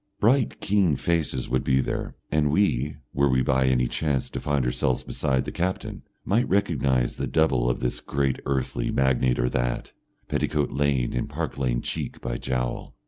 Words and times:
Bright, 0.19 0.59
keen 0.61 0.95
faces 0.95 1.47
would 1.47 1.63
be 1.63 1.79
there, 1.79 2.15
and 2.31 2.49
we, 2.49 2.95
were 3.13 3.29
we 3.29 3.43
by 3.43 3.67
any 3.67 3.85
chance 3.85 4.31
to 4.31 4.39
find 4.39 4.65
ourselves 4.65 5.03
beside 5.03 5.45
the 5.45 5.51
captain, 5.51 6.01
might 6.25 6.49
recognise 6.49 7.17
the 7.17 7.27
double 7.27 7.69
of 7.69 7.81
this 7.81 7.99
great 7.99 8.39
earthly 8.47 8.89
magnate 8.89 9.37
or 9.37 9.47
that, 9.49 9.91
Petticoat 10.27 10.71
Lane 10.71 11.13
and 11.13 11.29
Park 11.29 11.59
Lane 11.59 11.83
cheek 11.83 12.19
by 12.19 12.37
jowl. 12.39 12.95